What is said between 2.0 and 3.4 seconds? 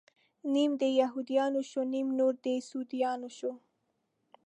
نور د سعوديانو